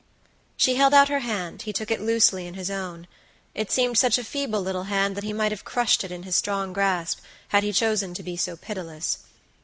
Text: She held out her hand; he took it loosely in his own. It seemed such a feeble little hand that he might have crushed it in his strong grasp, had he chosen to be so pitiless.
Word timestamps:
She 0.57 0.77
held 0.77 0.95
out 0.95 1.09
her 1.09 1.19
hand; 1.19 1.61
he 1.61 1.71
took 1.73 1.91
it 1.91 2.01
loosely 2.01 2.47
in 2.47 2.55
his 2.55 2.71
own. 2.71 3.05
It 3.53 3.69
seemed 3.69 3.99
such 3.99 4.17
a 4.17 4.23
feeble 4.23 4.59
little 4.59 4.85
hand 4.85 5.15
that 5.15 5.23
he 5.23 5.31
might 5.31 5.51
have 5.51 5.63
crushed 5.63 6.03
it 6.03 6.11
in 6.11 6.23
his 6.23 6.35
strong 6.35 6.73
grasp, 6.73 7.19
had 7.49 7.61
he 7.61 7.71
chosen 7.71 8.15
to 8.15 8.23
be 8.23 8.35
so 8.35 8.55
pitiless. 8.57 9.19